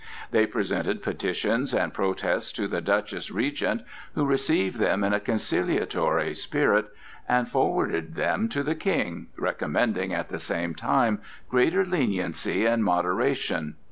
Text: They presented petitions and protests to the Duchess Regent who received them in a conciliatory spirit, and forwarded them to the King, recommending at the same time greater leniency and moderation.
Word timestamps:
They 0.31 0.47
presented 0.47 1.03
petitions 1.03 1.75
and 1.75 1.93
protests 1.93 2.51
to 2.53 2.67
the 2.67 2.81
Duchess 2.81 3.29
Regent 3.29 3.83
who 4.15 4.25
received 4.25 4.79
them 4.79 5.03
in 5.03 5.13
a 5.13 5.19
conciliatory 5.19 6.33
spirit, 6.33 6.87
and 7.29 7.47
forwarded 7.47 8.15
them 8.15 8.49
to 8.49 8.63
the 8.63 8.73
King, 8.73 9.27
recommending 9.37 10.11
at 10.11 10.29
the 10.29 10.39
same 10.39 10.73
time 10.73 11.19
greater 11.51 11.85
leniency 11.85 12.65
and 12.65 12.83
moderation. 12.83 13.75